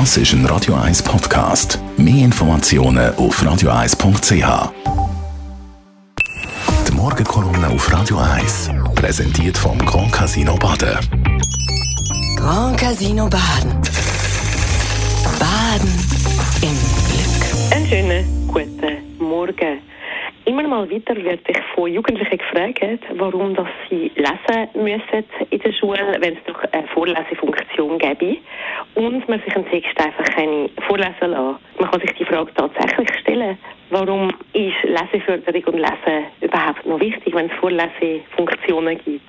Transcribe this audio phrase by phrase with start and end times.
[0.00, 1.78] Das ist ein Radio 1 Podcast.
[1.96, 4.72] Mehr Informationen auf radio1.ch.
[6.88, 10.98] Die Morgenkolumne auf Radio 1 präsentiert vom Grand Casino Baden.
[12.36, 13.70] Grand Casino Baden.
[15.38, 15.94] Baden
[16.60, 16.76] im
[17.06, 17.72] Glück.
[17.72, 19.78] Einen schönen guten Morgen.
[20.74, 26.16] Mal wieder werde ich von Jugendlichen gefragt, warum dass sie lesen müssen in der Schule,
[26.18, 28.38] wenn es doch eine Vorlesefunktion gäbe
[28.96, 30.24] und man sich einen Text einfach
[30.88, 31.58] vorlesen lassen.
[31.78, 33.56] Man kann sich die Frage tatsächlich stellen,
[33.90, 39.22] warum ist Leseförderung und Lesen überhaupt noch wichtig, wenn es Vorlesefunktionen gibt?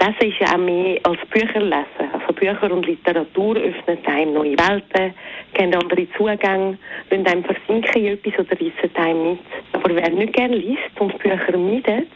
[0.00, 2.12] Lesen ist ja auch mehr als Bücher lesen.
[2.12, 5.12] Also Bücher und Literatur öffnen einem neue Welten,
[5.56, 6.78] geben andere Zugänge,
[7.10, 9.38] lassen einem versinken in etwas oder reissen einem mit.
[9.72, 12.08] Aber wer nicht gerne liest und Bücher meidet,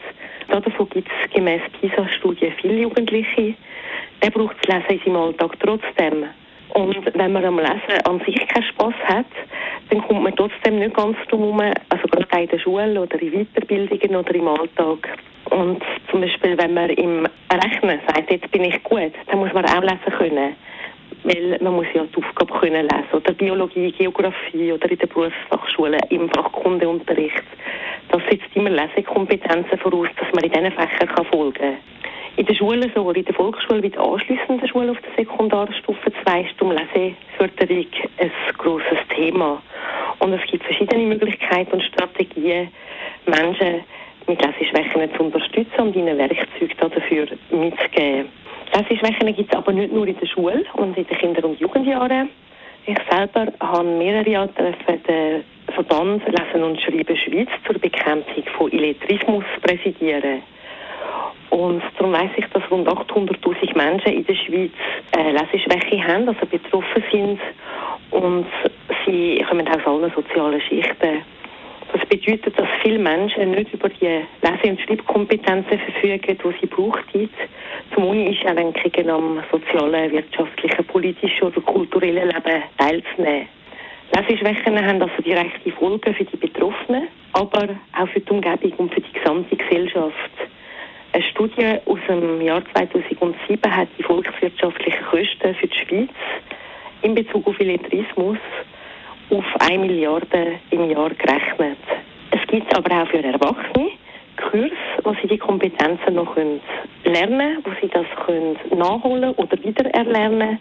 [0.47, 3.55] davon gibt es gemäss PISA-Studien viele Jugendliche,
[4.21, 6.25] der braucht das Lesen in seinem Alltag trotzdem.
[6.73, 9.25] Und wenn man am Lesen an sich keinen Spass hat,
[9.89, 13.31] dann kommt man trotzdem nicht ganz drum herum, also gerade in der Schule oder in
[13.31, 15.17] Weiterbildungen oder im Alltag.
[15.49, 19.65] Und zum Beispiel, wenn man im Rechnen sagt, jetzt bin ich gut, dann muss man
[19.65, 20.55] auch lesen können.
[21.23, 23.13] Weil man muss ja die Aufgabe können lesen.
[23.13, 27.43] Oder Biologie, Geografie oder in der Berufsfachschule im Fachkundeunterricht.
[28.09, 31.77] Das setzt immer Lesekompetenzen voraus, dass man in diesen Fächern kann folgen kann.
[32.37, 36.41] In der Schule, sowohl in der Volksschule wie der anschliessenden Schule auf der Sekundarstufe 2
[36.41, 37.85] ist um Leseförderung
[38.17, 39.61] ein grosses Thema.
[40.19, 42.69] Und es gibt verschiedene Möglichkeiten und Strategien,
[43.25, 43.83] Menschen
[44.27, 48.29] mit Leseschwächen zu unterstützen und ihnen Werkzeuge dafür mitzugeben.
[48.73, 52.29] Leseschwächen gibt es aber nicht nur in der Schule und in den Kinder- und Jugendjahren.
[52.85, 59.43] Ich selber habe mehrere Jahre den Verband Lesen und Schreiben Schweiz zur Bekämpfung von Illettrismus
[59.61, 60.41] präsidieren.
[61.51, 64.71] Und darum weiss ich, dass rund 800.000 Menschen in der Schweiz
[65.17, 67.39] äh, Leseschwäche haben, also betroffen sind.
[68.09, 68.47] Und
[69.05, 71.23] sie kommen aus allen sozialen Schichten.
[72.11, 77.05] Bedeutet, dass viele Menschen nicht über die Lese- und Schreibkompetenzen verfügen, die sie braucht,
[77.95, 83.47] zum Uni-Einschränkungen am sozialen, wirtschaftlichen, politischen oder kulturellen Leben teilzunehmen.
[84.13, 88.99] Leseschwächen haben also direkte Folgen für die Betroffenen, aber auch für die Umgebung und für
[88.99, 90.31] die gesamte Gesellschaft.
[91.13, 96.09] Eine Studie aus dem Jahr 2007 hat die volkswirtschaftlichen Kosten für die Schweiz
[97.03, 98.37] in Bezug auf Illettrismus
[99.31, 101.77] auf 1 Milliarde im Jahr gerechnet.
[102.51, 103.91] Es gibt aber auch für Erwachsene
[104.35, 104.71] Kurs,
[105.05, 106.59] wo sie die Kompetenzen noch lernen
[107.05, 110.59] können, wo sie das können nachholen oder wiedererlernen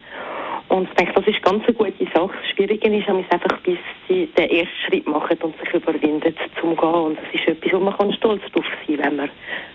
[0.69, 2.31] und ich denke, das ist ganz eine gute Sache.
[2.41, 6.89] Das Schwierige ist einfach, bis sie den ersten Schritt machen und sich überwinden, zum Gehen.
[6.89, 9.31] Und das ist etwas, wo man kann stolz drauf sein kann, wenn man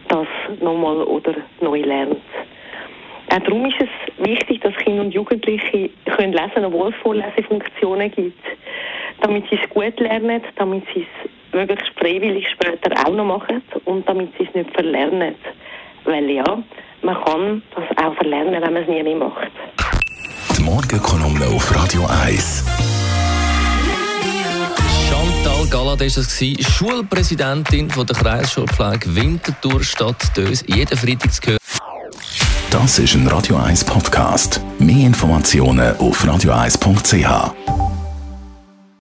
[0.07, 0.27] das
[0.61, 2.21] nochmal oder neu lernt.
[3.29, 8.39] Auch darum ist es wichtig, dass Kinder und Jugendliche können lesen, obwohl es Vorlesefunktionen gibt
[9.21, 14.07] damit sie es gut lernen, damit sie es möglichst freiwillig später auch noch machen und
[14.07, 15.35] damit sie es nicht verlernen.
[16.03, 16.43] Weil ja,
[17.01, 19.51] man kann das auch verlernen, wenn man es nie mehr macht.
[20.57, 22.65] Die Morgenkolumne auf Radio 1.
[25.09, 30.63] Chantal Gallath war es, Schulpräsidentin von der Kreisschulpflege Winterthur Stadt Dös.
[30.67, 31.57] Jeden Freitag zu hören.
[32.69, 34.59] Das ist ein Radio 1 Podcast.
[34.79, 37.84] Mehr Informationen auf radio1.ch.